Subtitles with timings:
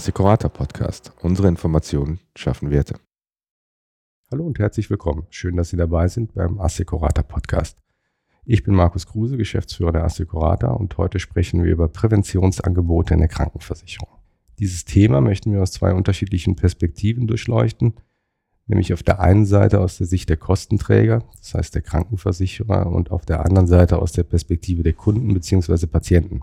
[0.00, 1.12] Assecurata Podcast.
[1.20, 2.94] Unsere Informationen schaffen Werte.
[4.32, 5.26] Hallo und herzlich willkommen.
[5.28, 7.78] Schön, dass Sie dabei sind beim Assecurata Podcast.
[8.46, 13.28] Ich bin Markus Kruse, Geschäftsführer der Assecurata und heute sprechen wir über Präventionsangebote in der
[13.28, 14.08] Krankenversicherung.
[14.58, 17.94] Dieses Thema möchten wir aus zwei unterschiedlichen Perspektiven durchleuchten,
[18.70, 23.10] nämlich auf der einen Seite aus der Sicht der Kostenträger, das heißt der Krankenversicherer, und
[23.10, 25.86] auf der anderen Seite aus der Perspektive der Kunden bzw.
[25.86, 26.40] Patienten.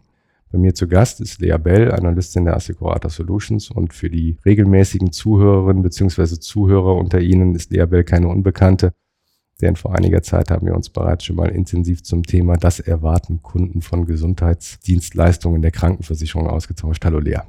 [0.52, 5.12] Bei mir zu Gast ist Lea Bell, Analystin der Assecurata Solutions und für die regelmäßigen
[5.12, 6.40] Zuhörerinnen bzw.
[6.40, 8.94] Zuhörer unter Ihnen ist Lea Bell keine Unbekannte,
[9.62, 13.42] denn vor einiger Zeit haben wir uns bereits schon mal intensiv zum Thema das Erwarten
[13.42, 17.04] Kunden von Gesundheitsdienstleistungen der Krankenversicherung ausgetauscht.
[17.04, 17.40] Hallo Lea.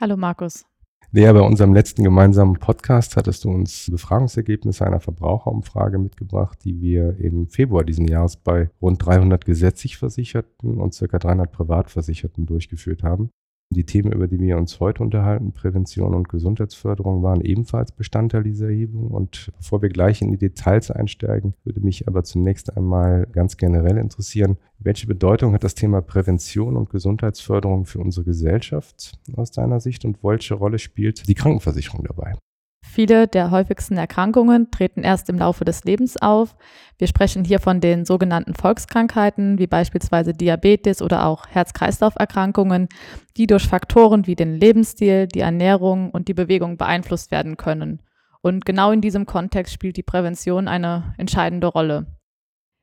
[0.00, 0.67] Hallo Markus.
[1.10, 7.18] Lea, bei unserem letzten gemeinsamen Podcast hattest du uns Befragungsergebnisse einer Verbraucherumfrage mitgebracht, die wir
[7.18, 13.30] im Februar diesen Jahres bei rund 300 gesetzlich Versicherten und circa 300 Privatversicherten durchgeführt haben.
[13.70, 18.66] Die Themen, über die wir uns heute unterhalten, Prävention und Gesundheitsförderung, waren ebenfalls Bestandteil dieser
[18.66, 19.08] Erhebung.
[19.08, 23.98] Und bevor wir gleich in die Details einsteigen, würde mich aber zunächst einmal ganz generell
[23.98, 30.06] interessieren, welche Bedeutung hat das Thema Prävention und Gesundheitsförderung für unsere Gesellschaft aus deiner Sicht
[30.06, 32.36] und welche Rolle spielt die Krankenversicherung dabei?
[32.80, 36.56] Viele der häufigsten Erkrankungen treten erst im Laufe des Lebens auf.
[36.96, 42.88] Wir sprechen hier von den sogenannten Volkskrankheiten, wie beispielsweise Diabetes oder auch Herz-Kreislauf-Erkrankungen,
[43.36, 48.02] die durch Faktoren wie den Lebensstil, die Ernährung und die Bewegung beeinflusst werden können.
[48.40, 52.17] Und genau in diesem Kontext spielt die Prävention eine entscheidende Rolle.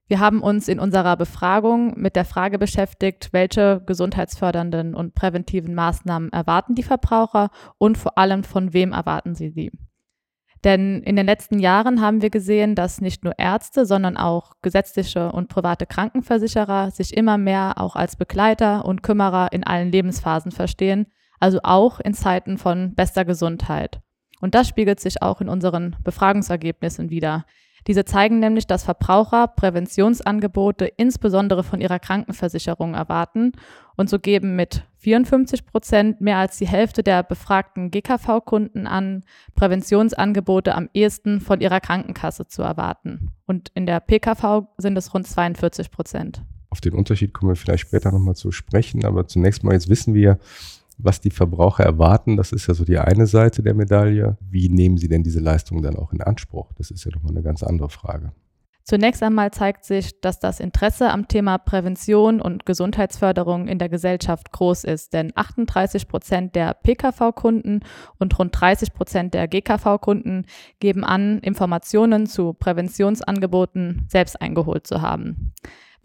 [0.07, 6.31] Wir haben uns in unserer Befragung mit der Frage beschäftigt, welche gesundheitsfördernden und präventiven Maßnahmen
[6.31, 9.71] erwarten die Verbraucher und vor allem von wem erwarten sie sie.
[10.63, 15.31] Denn in den letzten Jahren haben wir gesehen, dass nicht nur Ärzte, sondern auch gesetzliche
[15.31, 21.07] und private Krankenversicherer sich immer mehr auch als Begleiter und Kümmerer in allen Lebensphasen verstehen,
[21.39, 24.01] also auch in Zeiten von bester Gesundheit.
[24.41, 27.45] Und das spiegelt sich auch in unseren Befragungsergebnissen wieder.
[27.87, 33.51] Diese zeigen nämlich, dass Verbraucher Präventionsangebote insbesondere von ihrer Krankenversicherung erwarten
[33.95, 40.73] und so geben mit 54 Prozent mehr als die Hälfte der befragten GKV-Kunden an, Präventionsangebote
[40.73, 43.31] am ehesten von ihrer Krankenkasse zu erwarten.
[43.45, 46.41] Und in der PKV sind es rund 42 Prozent.
[46.71, 50.15] Auf den Unterschied kommen wir vielleicht später nochmal zu sprechen, aber zunächst mal jetzt wissen
[50.15, 50.39] wir,
[50.97, 52.37] was die Verbraucher erwarten.
[52.37, 54.37] Das ist ja so die eine Seite der Medaille.
[54.39, 56.71] Wie nehmen sie denn diese Leistungen dann auch in Anspruch?
[56.77, 58.31] Das ist ja nochmal eine ganz andere Frage.
[58.87, 64.51] Zunächst einmal zeigt sich, dass das Interesse am Thema Prävention und Gesundheitsförderung in der Gesellschaft
[64.51, 67.79] groß ist, denn 38 Prozent der PKV-Kunden
[68.19, 70.45] und rund 30 Prozent der GKV-Kunden
[70.79, 75.53] geben an, Informationen zu Präventionsangeboten selbst eingeholt zu haben.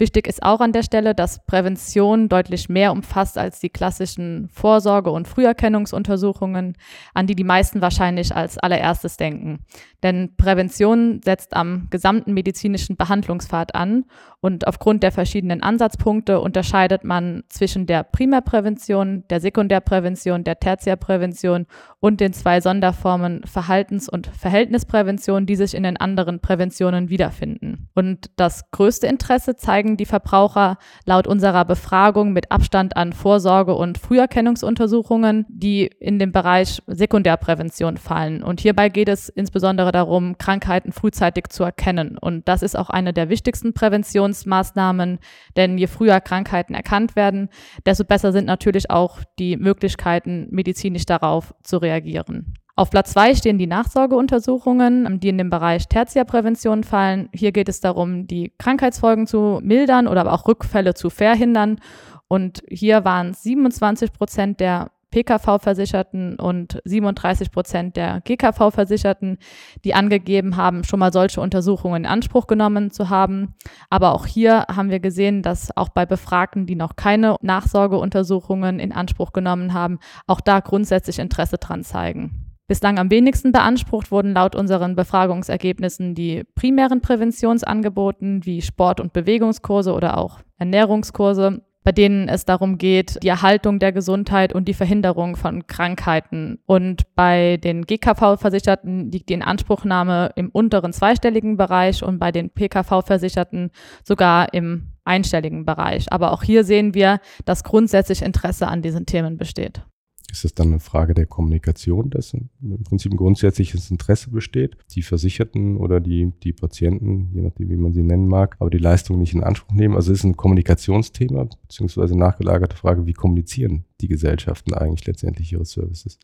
[0.00, 5.10] Wichtig ist auch an der Stelle, dass Prävention deutlich mehr umfasst als die klassischen Vorsorge-
[5.10, 6.78] und Früherkennungsuntersuchungen,
[7.12, 9.58] an die die meisten wahrscheinlich als allererstes denken.
[10.02, 14.06] Denn Prävention setzt am gesamten medizinischen Behandlungspfad an
[14.40, 21.66] und aufgrund der verschiedenen Ansatzpunkte unterscheidet man zwischen der Primärprävention, der Sekundärprävention, der Tertiärprävention
[22.00, 27.90] und den zwei Sonderformen Verhaltens- und Verhältnisprävention, die sich in den anderen Präventionen wiederfinden.
[27.94, 33.98] Und das größte Interesse zeigen die Verbraucher laut unserer Befragung mit Abstand an Vorsorge- und
[33.98, 38.42] Früherkennungsuntersuchungen, die in den Bereich Sekundärprävention fallen.
[38.42, 42.18] Und hierbei geht es insbesondere darum, Krankheiten frühzeitig zu erkennen.
[42.18, 45.18] Und das ist auch eine der wichtigsten Präventionsmaßnahmen,
[45.56, 47.48] denn je früher Krankheiten erkannt werden,
[47.86, 52.54] desto besser sind natürlich auch die Möglichkeiten, medizinisch darauf zu reagieren.
[52.80, 57.28] Auf Platz zwei stehen die Nachsorgeuntersuchungen, die in den Bereich Tertiärprävention fallen.
[57.34, 61.78] Hier geht es darum, die Krankheitsfolgen zu mildern oder aber auch Rückfälle zu verhindern.
[62.26, 69.36] Und hier waren 27 Prozent der PKV-Versicherten und 37 Prozent der GKV-Versicherten,
[69.84, 73.56] die angegeben haben, schon mal solche Untersuchungen in Anspruch genommen zu haben.
[73.90, 78.92] Aber auch hier haben wir gesehen, dass auch bei Befragten, die noch keine Nachsorgeuntersuchungen in
[78.92, 82.49] Anspruch genommen haben, auch da grundsätzlich Interesse dran zeigen.
[82.70, 89.92] Bislang am wenigsten beansprucht wurden laut unseren Befragungsergebnissen die primären Präventionsangeboten wie Sport- und Bewegungskurse
[89.92, 95.34] oder auch Ernährungskurse bei denen es darum geht, die Erhaltung der Gesundheit und die Verhinderung
[95.34, 96.60] von Krankheiten.
[96.66, 103.70] Und bei den GKV-Versicherten liegt die Inanspruchnahme im unteren zweistelligen Bereich und bei den PKV-Versicherten
[104.04, 106.12] sogar im einstelligen Bereich.
[106.12, 109.82] Aber auch hier sehen wir, dass grundsätzlich Interesse an diesen Themen besteht.
[110.30, 112.48] Ist es dann eine Frage der Kommunikation, dass im
[112.84, 117.92] Prinzip ein grundsätzliches Interesse besteht, die Versicherten oder die, die Patienten, je nachdem, wie man
[117.92, 119.96] sie nennen mag, aber die Leistung nicht in Anspruch nehmen?
[119.96, 125.64] Also ist es ein Kommunikationsthema, beziehungsweise nachgelagerte Frage, wie kommunizieren die Gesellschaften eigentlich letztendlich ihre
[125.64, 126.18] Services?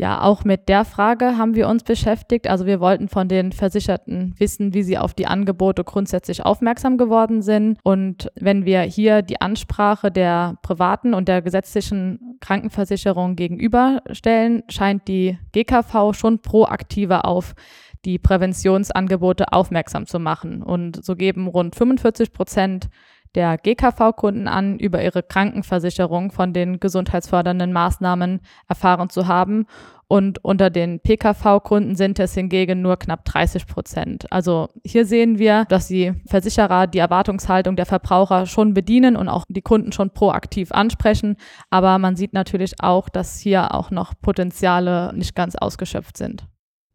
[0.00, 2.48] Ja, auch mit der Frage haben wir uns beschäftigt.
[2.48, 7.42] Also wir wollten von den Versicherten wissen, wie sie auf die Angebote grundsätzlich aufmerksam geworden
[7.42, 7.78] sind.
[7.82, 15.38] Und wenn wir hier die Ansprache der privaten und der gesetzlichen Krankenversicherung gegenüberstellen, scheint die
[15.52, 17.54] GKV schon proaktiver auf
[18.06, 20.62] die Präventionsangebote aufmerksam zu machen.
[20.62, 22.88] Und so geben rund 45 Prozent
[23.34, 29.66] der GKV-Kunden an, über ihre Krankenversicherung von den gesundheitsfördernden Maßnahmen erfahren zu haben.
[30.08, 34.26] Und unter den PKV-Kunden sind es hingegen nur knapp 30 Prozent.
[34.32, 39.44] Also hier sehen wir, dass die Versicherer die Erwartungshaltung der Verbraucher schon bedienen und auch
[39.48, 41.36] die Kunden schon proaktiv ansprechen.
[41.70, 46.44] Aber man sieht natürlich auch, dass hier auch noch Potenziale nicht ganz ausgeschöpft sind.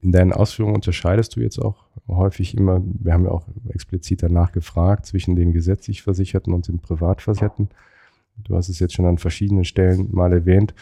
[0.05, 4.51] In deinen Ausführungen unterscheidest du jetzt auch häufig immer, wir haben ja auch explizit danach
[4.51, 7.69] gefragt, zwischen den gesetzlich Versicherten und den Privatversicherten.
[8.37, 10.75] Du hast es jetzt schon an verschiedenen Stellen mal erwähnt.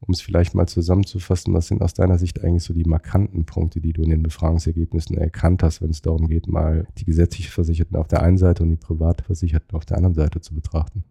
[0.00, 3.80] Um es vielleicht mal zusammenzufassen, was sind aus deiner Sicht eigentlich so die markanten Punkte,
[3.80, 7.96] die du in den Befragungsergebnissen erkannt hast, wenn es darum geht, mal die gesetzlich Versicherten
[7.96, 11.04] auf der einen Seite und die Privatversicherten auf der anderen Seite zu betrachten?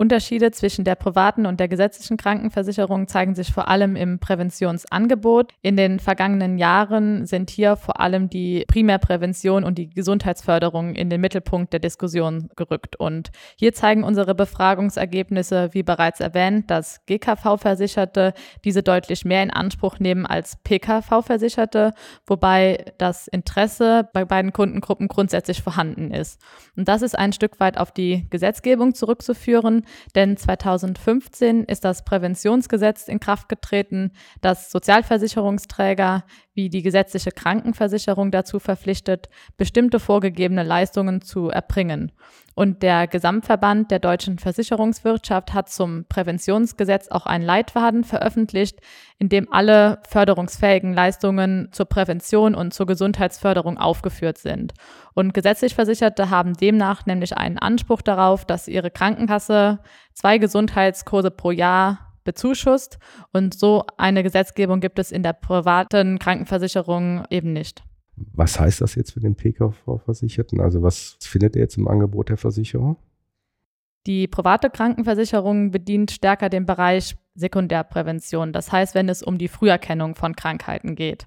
[0.00, 5.52] Unterschiede zwischen der privaten und der gesetzlichen Krankenversicherung zeigen sich vor allem im Präventionsangebot.
[5.60, 11.20] In den vergangenen Jahren sind hier vor allem die Primärprävention und die Gesundheitsförderung in den
[11.20, 12.94] Mittelpunkt der Diskussion gerückt.
[12.94, 18.34] Und hier zeigen unsere Befragungsergebnisse, wie bereits erwähnt, dass GKV-Versicherte
[18.64, 21.92] diese deutlich mehr in Anspruch nehmen als PKV-Versicherte,
[22.24, 26.40] wobei das Interesse bei beiden Kundengruppen grundsätzlich vorhanden ist.
[26.76, 33.08] Und das ist ein Stück weit auf die Gesetzgebung zurückzuführen denn 2015 ist das Präventionsgesetz
[33.08, 36.24] in Kraft getreten, das Sozialversicherungsträger
[36.54, 42.10] wie die gesetzliche Krankenversicherung dazu verpflichtet, bestimmte vorgegebene Leistungen zu erbringen.
[42.56, 48.80] Und der Gesamtverband der deutschen Versicherungswirtschaft hat zum Präventionsgesetz auch einen Leitfaden veröffentlicht,
[49.20, 54.74] in dem alle förderungsfähigen Leistungen zur Prävention und zur Gesundheitsförderung aufgeführt sind.
[55.14, 59.77] Und gesetzlich Versicherte haben demnach nämlich einen Anspruch darauf, dass ihre Krankenkasse
[60.14, 62.98] zwei Gesundheitskurse pro Jahr bezuschusst.
[63.32, 67.82] Und so eine Gesetzgebung gibt es in der privaten Krankenversicherung eben nicht.
[68.16, 70.60] Was heißt das jetzt für den PKV-Versicherten?
[70.60, 72.96] Also was findet er jetzt im Angebot der Versicherung?
[74.06, 78.52] Die private Krankenversicherung bedient stärker den Bereich Sekundärprävention.
[78.52, 81.26] Das heißt, wenn es um die Früherkennung von Krankheiten geht.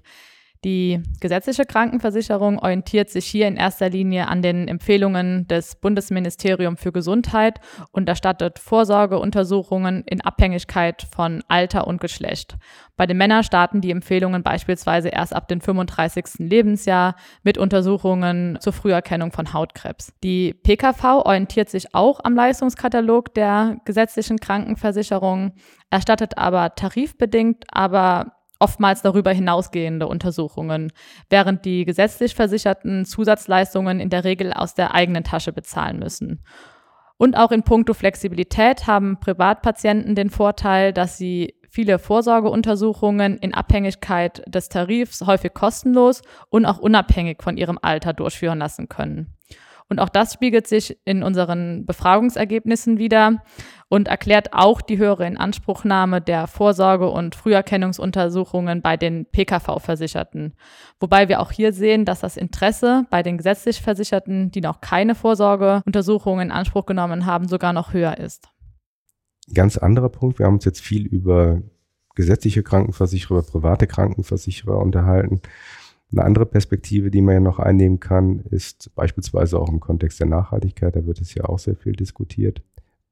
[0.64, 6.92] Die gesetzliche Krankenversicherung orientiert sich hier in erster Linie an den Empfehlungen des Bundesministeriums für
[6.92, 7.58] Gesundheit
[7.90, 12.56] und erstattet Vorsorgeuntersuchungen in Abhängigkeit von Alter und Geschlecht.
[12.96, 16.38] Bei den Männern starten die Empfehlungen beispielsweise erst ab dem 35.
[16.38, 20.12] Lebensjahr mit Untersuchungen zur Früherkennung von Hautkrebs.
[20.22, 25.54] Die PKV orientiert sich auch am Leistungskatalog der gesetzlichen Krankenversicherung,
[25.90, 30.92] erstattet aber tarifbedingt, aber oftmals darüber hinausgehende Untersuchungen,
[31.28, 36.44] während die gesetzlich Versicherten Zusatzleistungen in der Regel aus der eigenen Tasche bezahlen müssen.
[37.18, 44.42] Und auch in puncto Flexibilität haben Privatpatienten den Vorteil, dass sie viele Vorsorgeuntersuchungen in Abhängigkeit
[44.46, 49.34] des Tarifs häufig kostenlos und auch unabhängig von ihrem Alter durchführen lassen können.
[49.88, 53.42] Und auch das spiegelt sich in unseren Befragungsergebnissen wieder
[53.88, 60.54] und erklärt auch die höhere Inanspruchnahme der Vorsorge- und Früherkennungsuntersuchungen bei den PKV-Versicherten.
[60.98, 65.14] Wobei wir auch hier sehen, dass das Interesse bei den gesetzlich Versicherten, die noch keine
[65.14, 68.48] Vorsorgeuntersuchungen in Anspruch genommen haben, sogar noch höher ist.
[69.52, 71.60] Ganz anderer Punkt, wir haben uns jetzt viel über
[72.14, 75.42] gesetzliche Krankenversicherer, über private Krankenversicherer unterhalten.
[76.12, 80.26] Eine andere Perspektive, die man ja noch einnehmen kann, ist beispielsweise auch im Kontext der
[80.26, 82.62] Nachhaltigkeit, da wird es ja auch sehr viel diskutiert.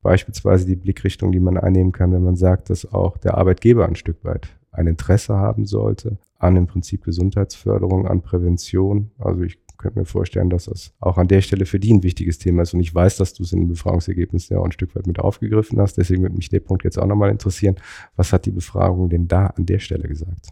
[0.02, 3.97] Beispielsweise die Blickrichtung, die man einnehmen kann, wenn man sagt, dass auch der Arbeitgeber ein
[3.97, 9.11] Stück weit ein Interesse haben sollte an im Prinzip Gesundheitsförderung, an Prävention.
[9.19, 12.38] Also ich könnte mir vorstellen, dass das auch an der Stelle für die ein wichtiges
[12.38, 12.75] Thema ist.
[12.75, 15.19] Und ich weiß, dass du es in den Befragungsergebnissen ja auch ein Stück weit mit
[15.19, 15.97] aufgegriffen hast.
[15.97, 17.76] Deswegen würde mich der Punkt jetzt auch nochmal interessieren.
[18.16, 20.49] Was hat die Befragung denn da an der Stelle gesagt?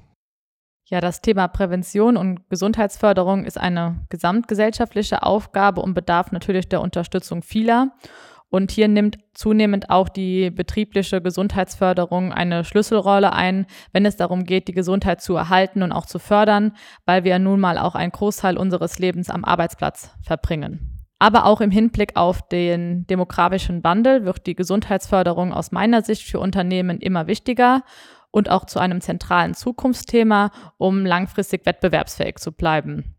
[0.91, 7.43] Ja, das Thema Prävention und Gesundheitsförderung ist eine gesamtgesellschaftliche Aufgabe und bedarf natürlich der Unterstützung
[7.43, 7.93] vieler.
[8.49, 14.69] Und hier nimmt zunehmend auch die betriebliche Gesundheitsförderung eine Schlüsselrolle ein, wenn es darum geht,
[14.69, 16.73] die Gesundheit zu erhalten und auch zu fördern,
[17.05, 20.95] weil wir nun mal auch einen Großteil unseres Lebens am Arbeitsplatz verbringen.
[21.19, 26.41] Aber auch im Hinblick auf den demografischen Wandel wird die Gesundheitsförderung aus meiner Sicht für
[26.41, 27.83] Unternehmen immer wichtiger
[28.31, 33.15] und auch zu einem zentralen Zukunftsthema, um langfristig wettbewerbsfähig zu bleiben.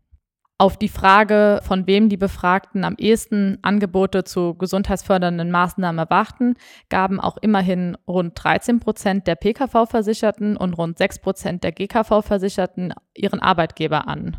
[0.60, 6.54] Auf die Frage, von wem die Befragten am ehesten Angebote zu gesundheitsfördernden Maßnahmen erwarten,
[6.90, 13.40] gaben auch immerhin rund 13 Prozent der Pkv-Versicherten und rund 6 Prozent der GKV-Versicherten ihren
[13.40, 14.36] Arbeitgeber an.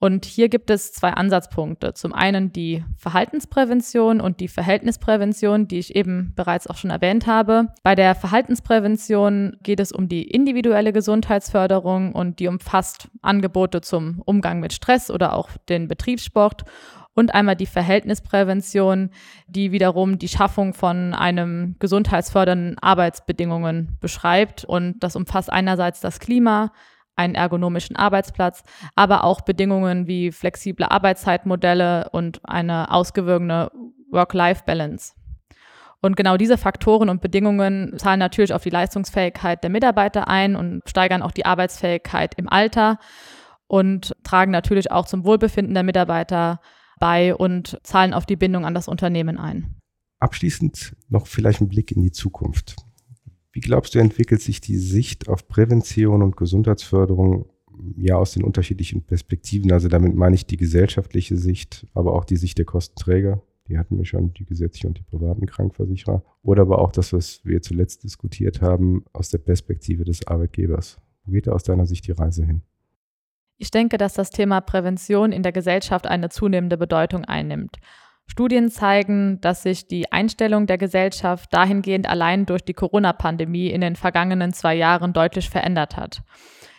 [0.00, 1.92] Und hier gibt es zwei Ansatzpunkte.
[1.94, 7.68] Zum einen die Verhaltensprävention und die Verhältnisprävention, die ich eben bereits auch schon erwähnt habe.
[7.82, 14.60] Bei der Verhaltensprävention geht es um die individuelle Gesundheitsförderung und die umfasst Angebote zum Umgang
[14.60, 16.64] mit Stress oder auch den Betriebssport
[17.18, 19.10] und einmal die Verhältnisprävention,
[19.48, 24.64] die wiederum die Schaffung von einem gesundheitsfördernden Arbeitsbedingungen beschreibt.
[24.64, 26.70] Und das umfasst einerseits das Klima,
[27.18, 28.62] einen ergonomischen Arbeitsplatz,
[28.94, 33.70] aber auch Bedingungen wie flexible Arbeitszeitmodelle und eine ausgewogene
[34.10, 35.14] Work-Life-Balance.
[36.00, 40.82] Und genau diese Faktoren und Bedingungen zahlen natürlich auf die Leistungsfähigkeit der Mitarbeiter ein und
[40.88, 42.98] steigern auch die Arbeitsfähigkeit im Alter
[43.66, 46.60] und tragen natürlich auch zum Wohlbefinden der Mitarbeiter
[47.00, 49.74] bei und zahlen auf die Bindung an das Unternehmen ein.
[50.20, 52.76] Abschließend noch vielleicht ein Blick in die Zukunft.
[53.58, 57.46] Wie glaubst du, entwickelt sich die Sicht auf Prävention und Gesundheitsförderung
[57.96, 59.72] ja aus den unterschiedlichen Perspektiven?
[59.72, 63.42] Also damit meine ich die gesellschaftliche Sicht, aber auch die Sicht der Kostenträger.
[63.66, 66.22] Die hatten wir schon, die gesetzlichen und die privaten Krankenversicherer.
[66.44, 71.00] Oder aber auch das, was wir zuletzt diskutiert haben, aus der Perspektive des Arbeitgebers.
[71.24, 72.62] Wo geht da aus deiner Sicht die Reise hin?
[73.56, 77.78] Ich denke, dass das Thema Prävention in der Gesellschaft eine zunehmende Bedeutung einnimmt.
[78.30, 83.96] Studien zeigen, dass sich die Einstellung der Gesellschaft dahingehend allein durch die Corona-Pandemie in den
[83.96, 86.22] vergangenen zwei Jahren deutlich verändert hat.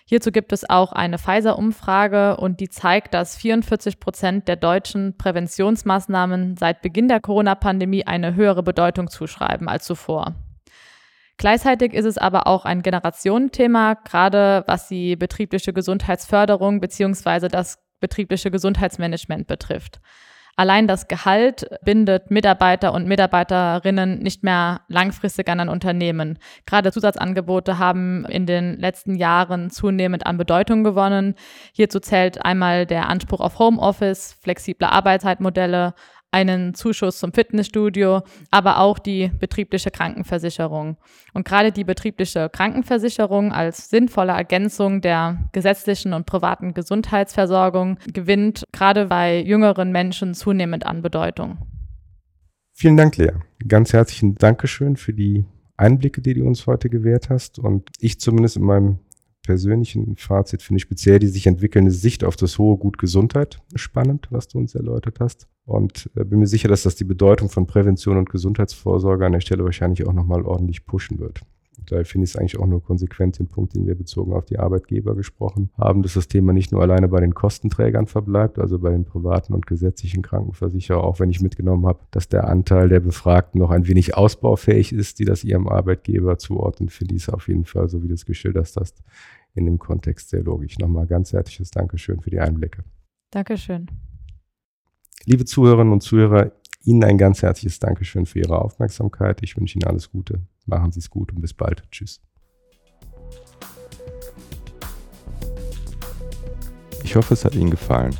[0.05, 6.57] Hierzu gibt es auch eine Pfizer-Umfrage und die zeigt, dass 44 Prozent der deutschen Präventionsmaßnahmen
[6.57, 10.33] seit Beginn der Corona-Pandemie eine höhere Bedeutung zuschreiben als zuvor.
[11.37, 18.49] Gleichzeitig ist es aber auch ein Generationenthema, gerade was die betriebliche Gesundheitsförderung beziehungsweise das betriebliche
[18.49, 19.99] Gesundheitsmanagement betrifft.
[20.59, 26.37] Allein das Gehalt bindet Mitarbeiter und Mitarbeiterinnen nicht mehr langfristig an ein Unternehmen.
[26.65, 31.35] Gerade Zusatzangebote haben in den letzten Jahren zunehmend an Bedeutung gewonnen.
[31.71, 35.93] Hierzu zählt einmal der Anspruch auf Homeoffice, flexible Arbeitszeitmodelle,
[36.31, 38.21] einen Zuschuss zum Fitnessstudio,
[38.51, 40.97] aber auch die betriebliche Krankenversicherung.
[41.33, 49.07] Und gerade die betriebliche Krankenversicherung als sinnvolle Ergänzung der gesetzlichen und privaten Gesundheitsversorgung gewinnt gerade
[49.07, 51.57] bei jüngeren Menschen zunehmend an Bedeutung.
[52.73, 53.33] Vielen Dank, Lea.
[53.67, 55.45] Ganz herzlichen Dankeschön für die
[55.75, 57.59] Einblicke, die du uns heute gewährt hast.
[57.59, 58.99] Und ich zumindest in meinem
[59.49, 64.27] persönlichen Fazit finde ich speziell die sich entwickelnde Sicht auf das hohe Gut Gesundheit spannend,
[64.29, 65.47] was du uns erläutert hast.
[65.65, 69.39] Und äh, bin mir sicher, dass das die Bedeutung von Prävention und Gesundheitsvorsorge an der
[69.39, 71.41] Stelle wahrscheinlich auch nochmal ordentlich pushen wird.
[71.87, 74.59] Daher finde ich es eigentlich auch nur konsequent den Punkt, den wir bezogen auf die
[74.59, 78.91] Arbeitgeber gesprochen haben, dass das Thema nicht nur alleine bei den Kostenträgern verbleibt, also bei
[78.91, 83.59] den privaten und gesetzlichen Krankenversicherern, auch wenn ich mitgenommen habe, dass der Anteil der Befragten
[83.59, 87.65] noch ein wenig ausbaufähig ist, die das ihrem Arbeitgeber zuordnen, finde ich es auf jeden
[87.65, 89.01] Fall, so wie du es geschildert hast,
[89.53, 90.77] in dem Kontext sehr logisch.
[90.79, 92.83] Nochmal ganz herzliches Dankeschön für die Einblicke.
[93.31, 93.87] Dankeschön.
[95.25, 96.51] Liebe Zuhörerinnen und Zuhörer,
[96.83, 99.43] Ihnen ein ganz herzliches Dankeschön für Ihre Aufmerksamkeit.
[99.43, 100.41] Ich wünsche Ihnen alles Gute.
[100.65, 101.83] Machen Sie es gut und bis bald.
[101.91, 102.21] Tschüss.
[107.03, 108.15] Ich hoffe, es hat Ihnen gefallen.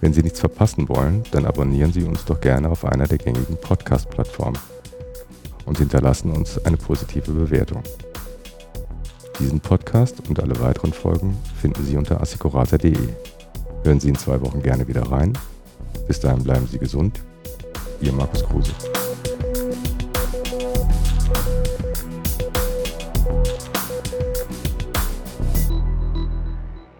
[0.00, 3.56] Wenn Sie nichts verpassen wollen, dann abonnieren Sie uns doch gerne auf einer der gängigen
[3.56, 4.58] Podcast-Plattformen
[5.64, 7.82] und hinterlassen uns eine positive Bewertung.
[9.42, 12.96] Diesen Podcast und alle weiteren Folgen finden Sie unter assicurata.de.
[13.82, 15.36] Hören Sie in zwei Wochen gerne wieder rein.
[16.06, 17.20] Bis dahin bleiben Sie gesund.
[18.00, 18.70] Ihr Markus Kruse.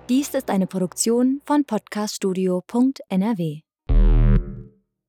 [0.08, 3.71] Dies ist eine Produktion von podcaststudio.nrw.